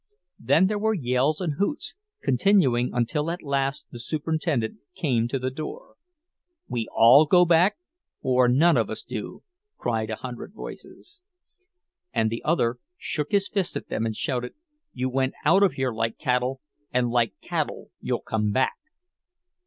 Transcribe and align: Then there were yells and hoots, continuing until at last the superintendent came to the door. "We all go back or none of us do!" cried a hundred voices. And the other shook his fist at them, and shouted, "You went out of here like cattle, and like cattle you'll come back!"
Then 0.39 0.65
there 0.65 0.79
were 0.79 0.95
yells 0.95 1.39
and 1.39 1.57
hoots, 1.59 1.93
continuing 2.23 2.89
until 2.91 3.29
at 3.29 3.43
last 3.43 3.85
the 3.91 3.99
superintendent 3.99 4.79
came 4.95 5.27
to 5.27 5.37
the 5.37 5.51
door. 5.51 5.93
"We 6.67 6.87
all 6.91 7.27
go 7.27 7.45
back 7.45 7.77
or 8.19 8.47
none 8.47 8.77
of 8.77 8.89
us 8.89 9.03
do!" 9.03 9.43
cried 9.77 10.09
a 10.09 10.15
hundred 10.15 10.53
voices. 10.55 11.19
And 12.11 12.31
the 12.31 12.43
other 12.43 12.79
shook 12.97 13.31
his 13.31 13.47
fist 13.47 13.77
at 13.77 13.89
them, 13.89 14.07
and 14.07 14.15
shouted, 14.15 14.55
"You 14.91 15.07
went 15.07 15.35
out 15.45 15.61
of 15.61 15.73
here 15.73 15.91
like 15.91 16.17
cattle, 16.17 16.61
and 16.91 17.11
like 17.11 17.35
cattle 17.39 17.91
you'll 17.99 18.21
come 18.21 18.51
back!" 18.51 18.77